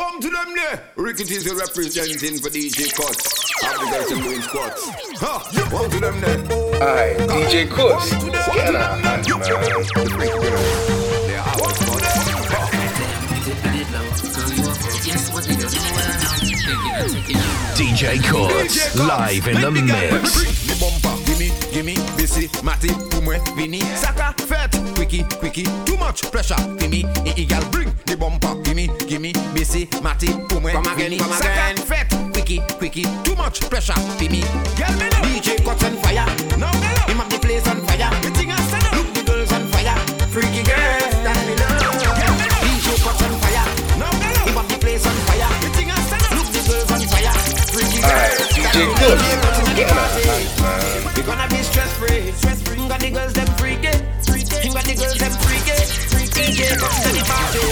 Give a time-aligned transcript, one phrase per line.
[0.00, 0.82] one to them there.
[0.96, 3.52] Ricky T's representing for DJ Courtz.
[3.62, 4.88] Have the guys doing squats.
[5.20, 5.32] Ha,
[5.70, 6.38] one to them there.
[6.82, 8.08] Aye, DJ Courtz.
[8.08, 9.22] Scanner, man.
[9.22, 9.32] They
[11.36, 11.80] are our.
[17.76, 20.60] DJ Courtz, live in the mix.
[21.26, 24.39] Gimme, gimme, busy, Matty, Pumwe, Vinny, Saka, Fat,
[24.94, 27.04] Quickie, Quickie, too much pressure, gimme,
[27.36, 31.50] e gal bring the bumper, gimme, gimme, busy, Matty, Pumwe, Come again, Vinny, come Saka,
[31.50, 31.76] again.
[31.76, 34.40] Fat, Quickie, Quickie, too much pressure, gimme,
[34.76, 36.26] gal me know, DJ Courtz on fire.
[36.58, 38.10] now me know, Him have the place on fire.
[38.22, 39.96] the thing I stand up, Look the girls on fire.
[40.30, 41.80] Freaky girls that me love.
[41.80, 41.94] gal
[42.38, 43.66] me know, DJ Courtz on fire.
[43.98, 45.48] now me know, Him have the place on fire.
[45.60, 47.34] the thing I stand up, Look the girls on fire.
[47.74, 48.48] Freaky Aye, girls.
[48.54, 49.22] DJ that me Courtz.
[49.22, 49.50] love.
[49.70, 49.94] Scanner,
[50.62, 51.14] man.
[51.16, 52.88] We gonna be stress free, stress free.
[52.88, 53.46] Got the girls them
[54.72, 54.94] freaky, freaky.
[54.94, 55.74] The girls them freaky,
[56.10, 56.52] freaky.
[56.52, 57.64] DJ Courtz to the party.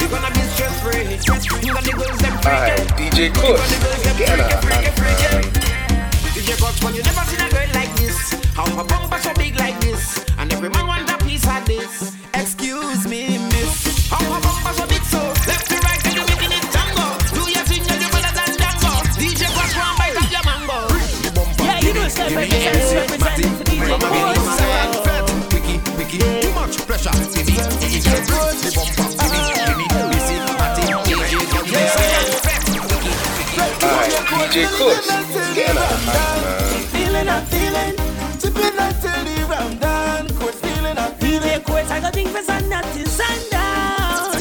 [0.00, 1.68] We gonna be stress free, stress free.
[1.68, 2.72] Got the girls them freaky.
[2.72, 3.68] Aye, DJ Got Courtz.
[3.68, 5.66] the girls freaky, freaky, freaky.
[6.34, 8.16] DJ Courtz, when you never seen a girl like this.
[8.56, 9.75] How her bumper so big like
[34.46, 35.06] DJ Courtz.
[35.06, 36.82] Scanner, man.
[36.94, 37.96] Feeling, I'm feeling.
[38.38, 40.28] Sipping until the round done.
[40.38, 41.42] Quit feeling, I'm feeling.
[41.42, 44.38] DJ Quest, I got think for sun up till sundown.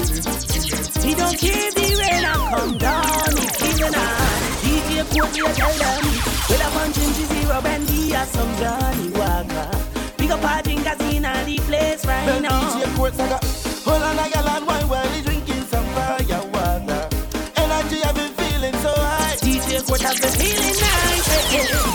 [1.01, 3.31] He don't care the rain and come down.
[3.33, 4.61] He feeling hot.
[4.61, 6.03] DJ Quest, you tell them.
[6.49, 9.71] With a punch in zero and he has some Johnnie Walker.
[10.17, 12.61] Big up our drinkers in the place right now.
[12.61, 13.43] DJ Courtz, I got
[13.83, 14.64] hold on, I got
[20.23, 21.94] up feeling nice again.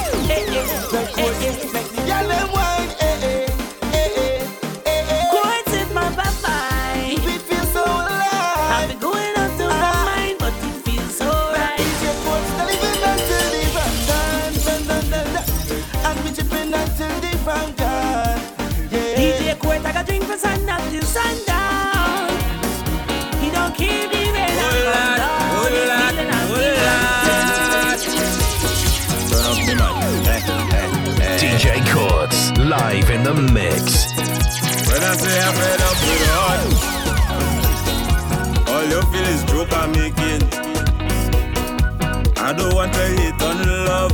[43.00, 43.56] Want hate on
[43.86, 44.12] love,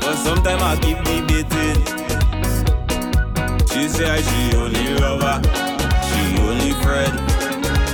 [0.00, 1.76] but sometimes I keep debating.
[3.68, 5.36] She say she only lover,
[6.06, 7.14] she only friend.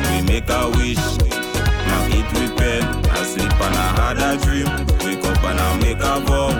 [0.06, 1.02] We make a wish,
[1.88, 2.82] now with pen.
[3.10, 4.70] I sleep and I had a dream,
[5.04, 6.50] wake up and I make a vow.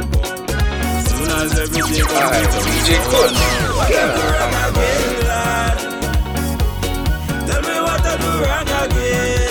[1.06, 3.38] Soon as everything comes DJ Courtz.
[3.86, 5.76] Scanner, man.
[7.46, 9.41] Tell me what I do wrong again.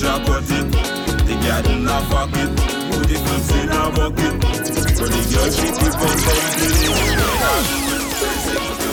[0.00, 0.64] The bush a cut it,
[1.26, 2.48] the garden a fuck it,
[2.90, 3.10] put
[3.52, 4.34] in a bucket.
[4.96, 6.56] So the girl she keep on saying,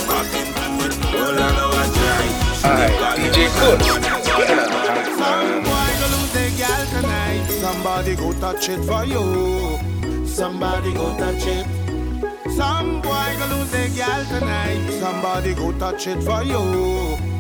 [0.04, 0.94] back into it.
[1.16, 2.28] All I know I try.
[2.68, 3.88] Aye, DJ Courtz.
[4.28, 5.64] Scanner, man.
[5.64, 7.48] Boy, go lose the girl tonight.
[7.62, 9.24] Somebody go touch it for you.
[10.28, 11.66] Somebody go touch it.
[12.52, 15.00] Some boy go lose the girl tonight.
[15.00, 16.60] Somebody go touch it for you.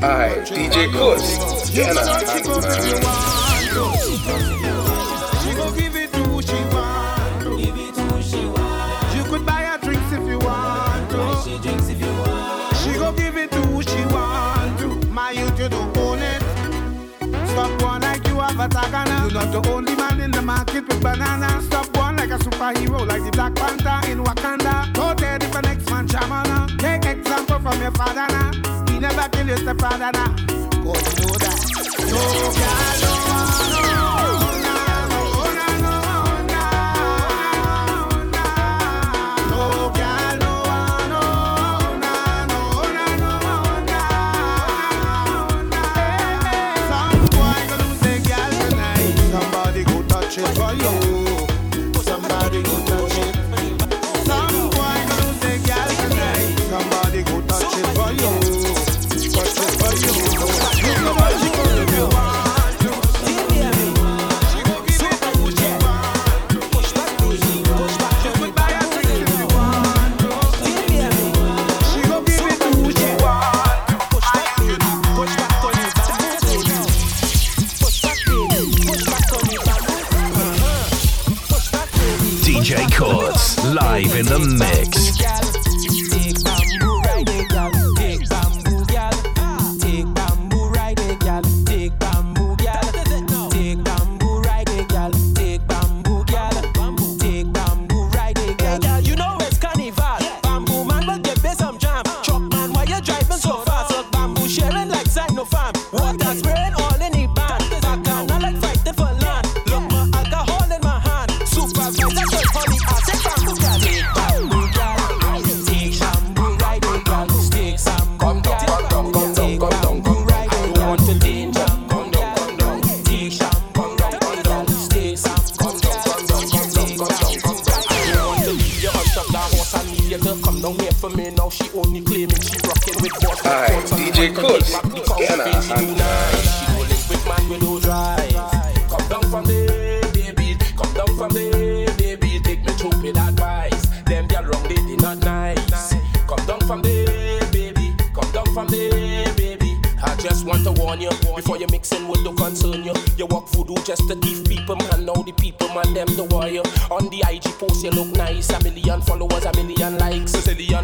[0.01, 1.75] Aye, DJ Courtz.
[1.75, 4.83] You Scanner, go touch it if you man.
[4.83, 5.37] want to.
[5.43, 7.57] She go give it to who she want.
[7.61, 9.15] Give it to who she want.
[9.15, 11.41] You could buy her drinks if you want to.
[11.43, 12.75] She drinks if you want.
[12.77, 14.87] She go give it to who she want to.
[15.09, 16.41] My youth, you don't own it.
[17.49, 19.31] Stop one like you have a tagana.
[19.31, 21.61] You're not the only man in the market with banana.
[21.63, 24.93] Stop one like a superhero, like the Black Panther in Wakanda.
[24.93, 26.77] Go there if the next man shamana.
[26.79, 28.51] Take example from your father now.
[28.91, 30.66] He never kill your stepfather now.
[30.87, 31.59] Go you know that.
[31.99, 32.71] No, no,
[33.03, 33.86] no, no,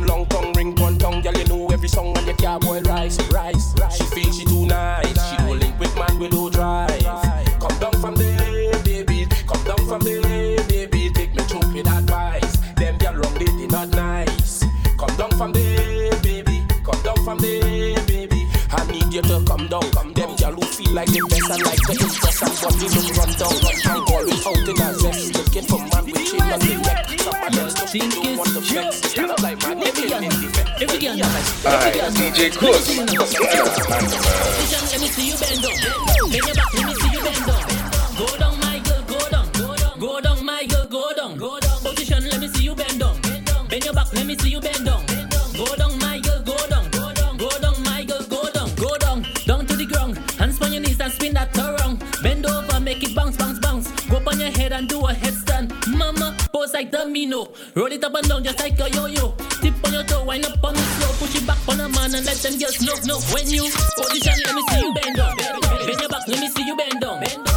[0.06, 1.22] long tongue ring one tongue.
[1.22, 3.74] Girl, you know every song and your cowboy rise, rise.
[3.80, 3.98] rise.
[3.98, 5.30] She feels she too nice.
[5.30, 7.04] She don't link with man, we do drive.
[7.60, 11.10] Come down from the baby, come down from the baby.
[11.14, 12.58] Take me to with advice.
[12.76, 14.64] Them girl wrong, they, they not nice.
[14.98, 18.48] Come down from the baby, come down from the baby.
[18.72, 19.93] I need you to come down
[20.84, 22.44] feel like the best, I like the impress.
[22.44, 25.36] I'm body look run down, run down, always out in a zest.
[25.36, 27.08] Looking for man with chain on the neck.
[27.90, 29.28] Think it's true.
[29.42, 32.12] Like man, every girl, every girl, every girl.
[32.12, 32.98] DJ Courtz.
[34.92, 36.13] Let me see you bend up.
[56.64, 57.48] pose like domino.
[57.76, 59.34] Roll it up and down just like a yo-yo.
[59.62, 62.16] Tip on your toe, wind up on the floor, push it back on the man
[62.16, 63.20] and let them just know, know.
[63.34, 63.64] When you
[63.98, 65.36] position, let me see you bend down.
[65.38, 67.20] Bend your back, let me see you bend down.
[67.20, 67.53] Bend down.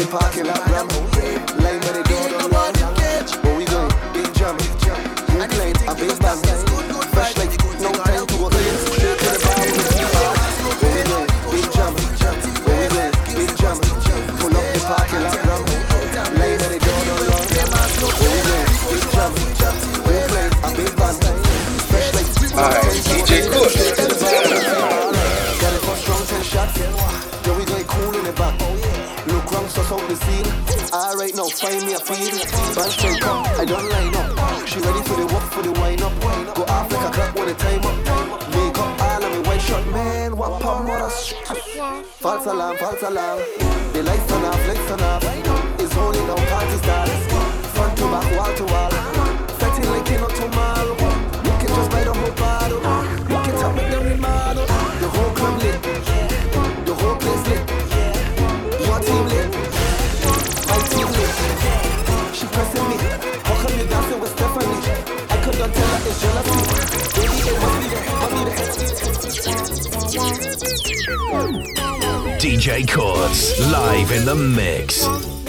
[0.00, 0.69] the parking lot.
[32.74, 34.66] Band straight up, I don't line up.
[34.68, 36.12] She ready for the walk, for the wine up.
[36.54, 37.96] Go off like a clock when the time up.
[38.54, 40.36] Make up all of me white shot, man.
[40.36, 41.34] What pump, what a sh-
[42.22, 43.40] False alarm, false alarm.
[43.92, 45.24] The lights on off, lights on off.
[45.80, 47.08] It's only now party start.
[47.74, 48.90] Front to back, wall to wall.
[49.58, 50.94] Fetty like in a tomorrow.
[51.46, 52.78] You can just buy the whole bottle.
[53.30, 54.39] You can tell me the remark.
[72.40, 75.39] DJ Courtz, live in the mix.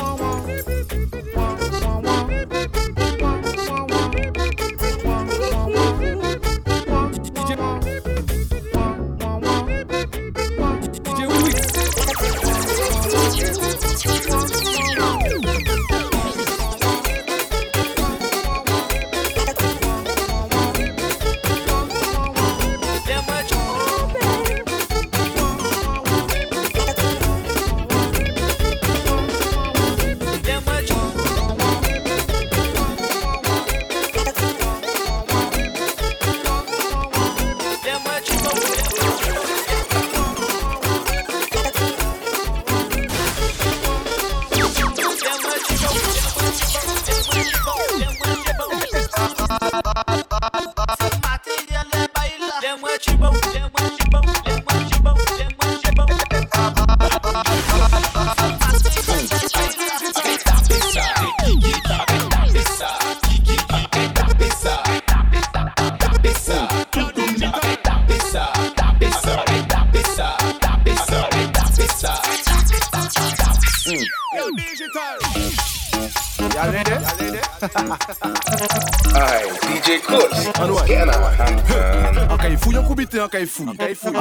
[83.32, 84.21] 该付的该付的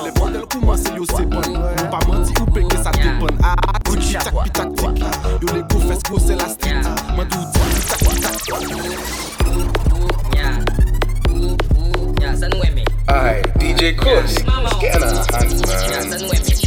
[0.21, 4.29] Model kouman se yo sepon Mwen pa manti ou peke sa tepon A atik pitak
[4.29, 5.01] pitak tik
[5.41, 6.85] Yo le go fes go se la street.
[7.15, 8.35] Mwen dou tik pitak pitak
[13.07, 16.60] Alright, DJ Courtz Scanner, man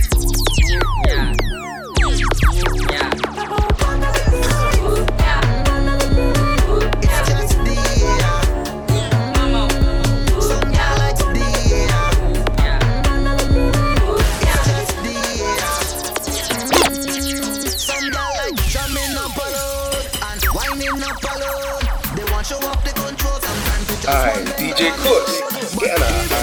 [24.77, 26.34] DJ Courtz,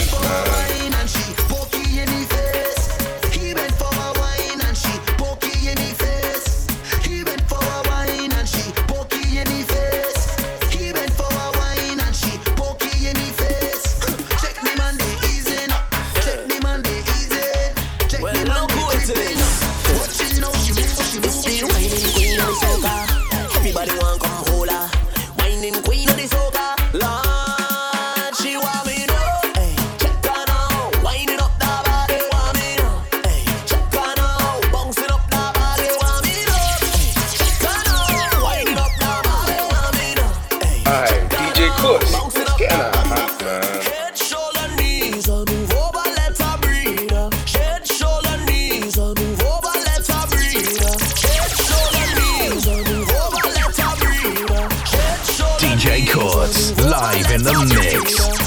[57.41, 58.40] in the mix.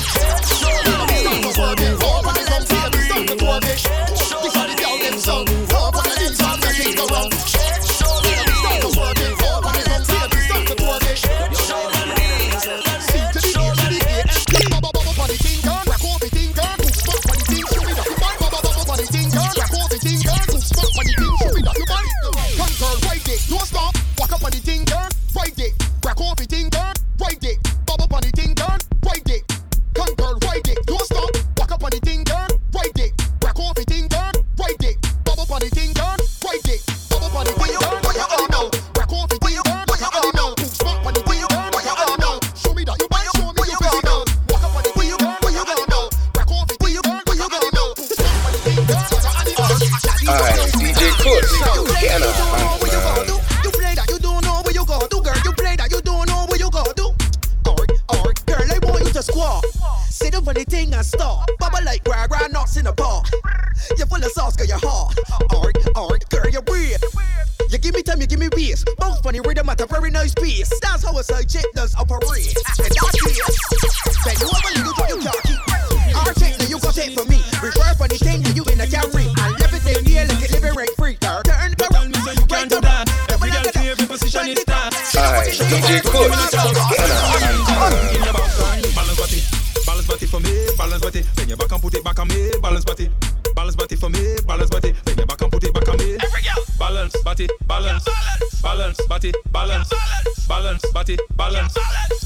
[99.91, 101.75] balance, balance, body, balance,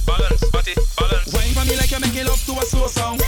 [0.07, 1.33] balance, body, balance.
[1.33, 3.19] Wine for me like you're making love to a slow song.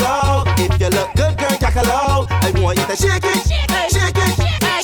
[0.00, 0.64] Me.
[0.64, 2.26] If you look good, girl, shakaloo.
[2.28, 3.40] I want you to shake it,
[3.92, 4.32] shake it,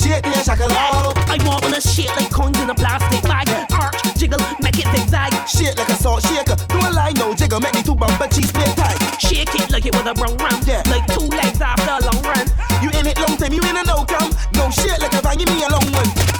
[0.00, 1.16] shake me, shakaloo.
[1.26, 3.48] I want you to shake like coins in a plastic bag.
[3.72, 5.32] Arch, jiggle, make it zigzag.
[5.48, 6.56] Shake like a salt shaker.
[6.68, 8.98] Do a line, no jiggle, make me two bumper cheese split tight.
[9.18, 10.60] Shake it like it was a brown ram.
[10.66, 10.82] Yeah.
[10.86, 12.46] Like two legs after a long run.
[12.82, 14.36] You in it long time, you in a no come.
[16.06, 16.35] bad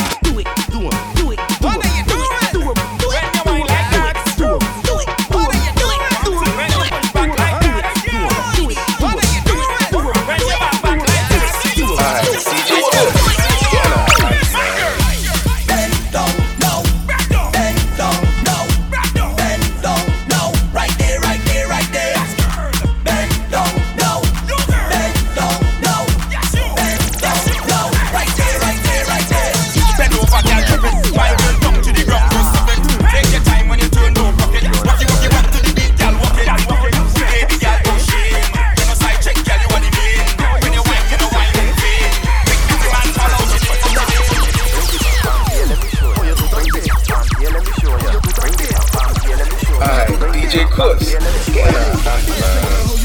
[50.46, 52.95] DJ Clips.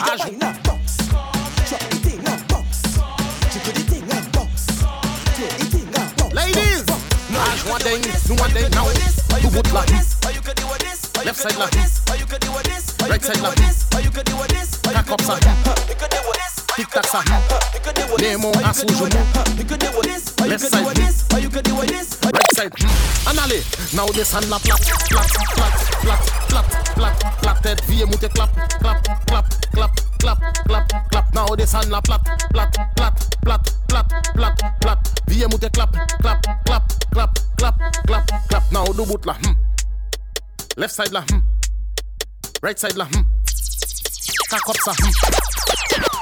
[0.00, 0.96] We got right now, box.
[7.70, 9.28] want the now, box.
[9.28, 10.16] Now, like this.
[11.22, 12.00] Left side like this.
[13.10, 13.56] Right side like
[14.48, 14.80] this.
[14.80, 15.44] Crack up side.
[15.86, 16.59] You could do this.
[16.80, 17.20] Tic tac ça.
[18.18, 19.10] Nemo à son genou.
[20.48, 20.86] Left side.
[22.24, 22.72] Right side.
[23.26, 23.60] Anale.
[23.92, 26.64] Now this la plat, plat, plat, plat, plat,
[26.94, 27.54] plat, plat.
[27.62, 28.48] Tête vie monte clap,
[28.80, 29.90] clap, clap, clap,
[30.20, 31.34] clap, clap, clap.
[31.34, 33.12] Now this la plat, plat, plat,
[33.42, 34.98] plat, plat, plat, plat.
[35.28, 38.72] Vie monte clap, clap, clap, clap, clap, clap, clap.
[38.72, 39.36] Now do boot la.
[40.78, 41.22] Left side la.
[42.62, 43.06] Right side la.
[44.48, 44.92] Cock up ça.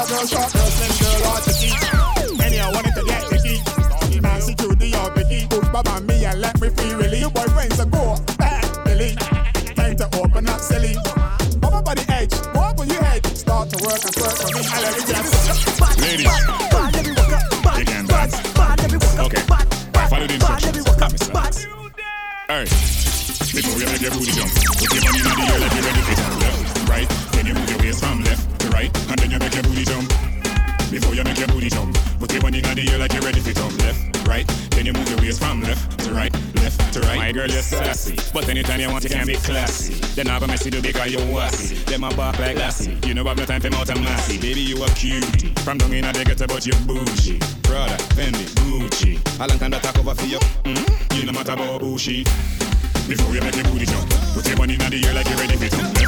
[0.00, 4.20] shot, girl, shot, girl, slim girl, wanted to get the key.
[4.20, 5.46] Now security out the key.
[5.48, 5.82] Push my
[6.30, 7.20] and let me free, really.
[7.20, 9.14] Your boyfriend's a go back, Billy.
[9.74, 10.94] Time to open up, silly.
[11.58, 13.26] Bump by the edge, go up on your head.
[13.36, 14.62] Start to work and work for me.
[14.64, 15.69] I let it just.
[38.10, 38.32] classy.
[38.32, 39.94] But anytime you want, you can be classy.
[40.14, 41.76] Then I'm gonna mess you because you're wassy.
[41.84, 42.96] Then my bark like glassy.
[43.06, 44.38] You know I've no time for mouth massy.
[44.38, 45.58] Baby, you are cute.
[45.60, 47.38] From down in the ghetto, but you bougie.
[47.62, 47.96] brother.
[48.14, 49.40] Fendi, Gucci.
[49.40, 50.38] I long time to talk over for you.
[50.38, 51.16] Mm-hmm.
[51.16, 52.26] You know matter about bullshit.
[53.08, 55.56] Before you make your booty jump, put your money in the air like you're ready
[55.56, 55.99] for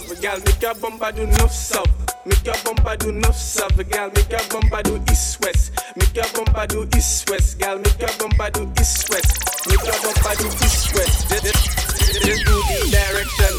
[0.00, 0.40] sub, gal.
[0.40, 1.88] Make a bumper do no sub.
[2.26, 4.10] Make a bumper do no sub, gal.
[4.14, 5.72] Make a bumper do east west.
[5.96, 7.78] Make a bumper do east west, gal.
[7.78, 9.68] Make a bumper do east west.
[9.68, 11.28] Make a bumper do east west.
[11.28, 13.56] This do the direction.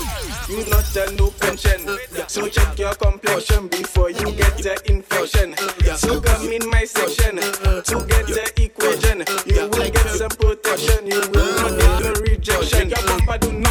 [0.49, 1.97] You not a no pension.
[2.27, 5.56] So check your complexion before you get the infection.
[5.97, 9.23] So come in my section to get the equation.
[9.45, 11.08] You will get some protection.
[11.08, 12.89] You will not get no rejection.
[12.89, 13.70] Make a bumper do not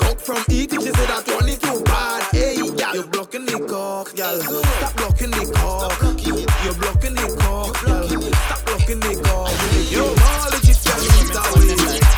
[0.00, 2.22] cock from eating, she say that one is too bad.
[2.32, 4.40] Hey, yeah, you're blocking the cock, girl.
[4.40, 5.92] Stop blocking the cock.
[6.64, 8.08] You're blocking the cock, girl.
[8.08, 9.50] Stop blocking the cock.
[9.90, 11.70] You all tell me it's away.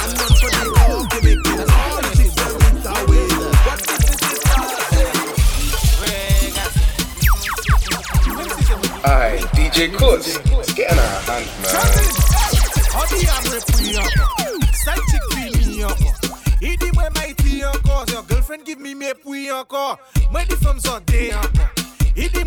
[0.03, 1.71] I'm not for the cock, you make it.
[1.71, 3.27] All the chicks tell me it's away.
[3.67, 4.23] What is this?
[9.05, 10.39] Alright, DJ Courtz.
[10.75, 11.75] Get on her hand, man.
[12.95, 14.32] Odi amre free encore.
[19.43, 19.99] li ankor
[20.31, 21.71] Mwen di fèm zande ankor
[22.15, 22.45] I di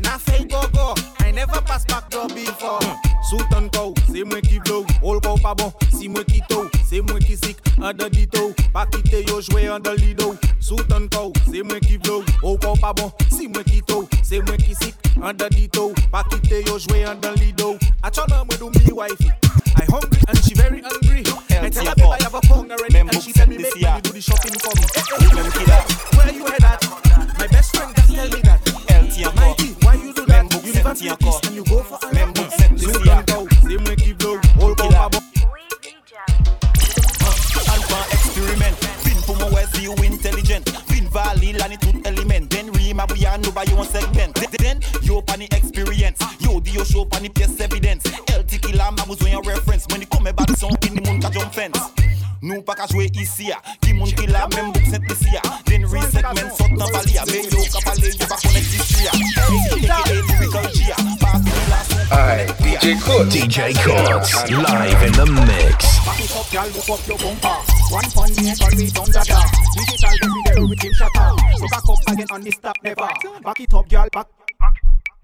[0.00, 0.16] na
[0.48, 0.94] gogo.
[1.20, 2.80] I never pass back door before.
[3.28, 4.86] Soutan kou, se mwen ki blow.
[5.02, 8.54] Ol kou pa bon, si mwen ki tou Se mwen ki sik, an de ditou
[8.72, 12.24] Pa kite yo jwe an de lido Soutan kou, se mwen ki blow.
[12.42, 15.92] Ol kou pa bon, si mwen ki tou Se mwen ki sik, an de ditou
[16.10, 19.32] Pa kite yo jwe an de lido A chonan mwen do mi wifey
[19.76, 21.41] I hungry and she very hungry.
[21.72, 24.00] I tell her babe I have a phone already and she tell me make money
[24.02, 24.84] do the shopping for me.
[24.92, 26.16] Eh, eh, eh.
[26.16, 27.38] Where you head at?
[27.38, 28.60] My best friend just tell me that.
[29.36, 30.64] Mikey, why you do that?
[30.64, 32.32] You never see peace and you go for a lamb.
[32.76, 35.20] You don't go, say me keep blow, all go for
[37.72, 38.76] Alpha experiment.
[39.04, 40.68] Fin for my west you intelligent.
[40.88, 42.50] Fin valley lani tout element.
[42.50, 44.34] Then rima buya no by your segment.
[44.34, 46.18] Then- Then yo the experience.
[46.40, 48.04] Yo di yo show pani pièce evidence.
[48.28, 49.86] LT killer ma besoin yon reference.
[49.90, 50.91] When you come back son kin moun
[51.22, 51.78] ka jump fence.
[52.42, 53.74] Nou pa ka jwe isi ya ah.
[53.80, 55.60] Ki moun ki la men bouk set disi ya ah.
[55.68, 57.22] Den resegment sot nan bali ah.
[57.22, 61.38] ya Men yo ka pale yo pa connect history ya AKA lyrical G ya Pass
[61.46, 63.30] me la sou Alright, DJ Courtz.
[63.30, 65.78] DJ Courtz, live in the mix.
[66.04, 67.58] Back it up, girl, look up your bumper.
[67.94, 69.38] One pon me and turn me down dada.
[69.78, 71.28] Digital baby, the rhythm shatter.
[71.56, 73.08] So back up again and this stop never.
[73.46, 74.26] Back it up, girl, back.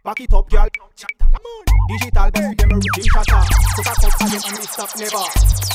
[0.04, 0.68] Back it up, girl.
[1.88, 3.42] Digital baby, them a rhythm shatter.
[3.74, 5.24] So back up again and this stop never.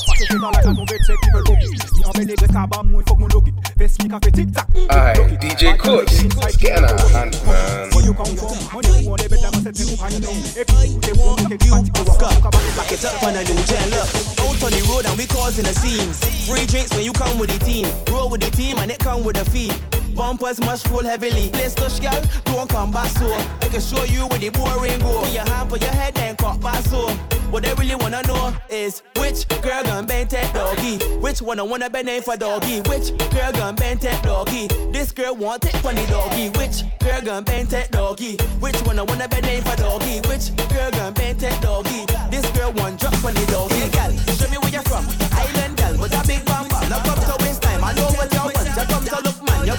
[0.06, 1.73] Back it up like a ton take people hook it.
[1.93, 3.56] Me en belle de cabane, moi faut qu'on look it.
[3.78, 4.67] Fais me café tic tac.
[4.91, 6.23] Alright, DJ Courtz.
[6.58, 7.89] Get on her hand, man.
[7.91, 8.54] Where you come from?
[8.73, 10.38] Money you want, they better must set me up down.
[10.54, 12.54] If you they want to take you party over.
[12.78, 14.10] Back it up on a new gen, look.
[14.43, 16.21] Out on the road and we causing the scenes.
[16.45, 17.88] Free drinks when you come with the team.
[18.13, 19.71] Roll with the team and it come with a fee.
[20.15, 21.49] Bumpers must roll heavily.
[21.54, 23.32] Let's touch, girl, don't come back so.
[23.62, 25.21] I can show you where the boring go.
[25.21, 27.08] Put your hand for your head and cut back so.
[27.49, 30.97] What they really wanna know is which girl gon' bend that doggy?
[31.17, 32.82] Which one I wanna bend for doggy?
[32.89, 34.67] Which girl gon' bend that doggy?
[34.91, 36.49] This girl want it funny doggy.
[36.58, 38.38] Which girl gon' bend that doggy?
[38.60, 40.21] Which one I wanna bend for doggy?
[40.28, 42.06] Which girl gon' bend that doggy?
[42.32, 43.89] This girl want drop funny doggy.
[43.89, 45.06] Girl, show me where you're from.
[45.34, 46.82] Island girl with a big bumper.
[46.89, 47.33] Now come to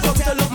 [0.01, 0.54] to look man.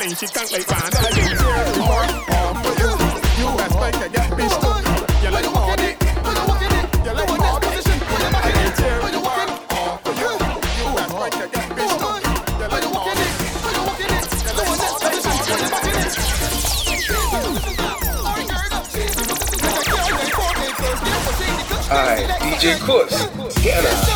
[0.00, 1.28] darling, she can't like for you.
[5.22, 5.96] You like more dick.
[21.90, 23.26] Alright, DJ Courtz,
[23.62, 24.09] get out.